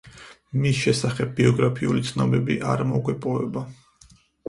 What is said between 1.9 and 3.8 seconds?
ცნობები არ მოგვეპოვება.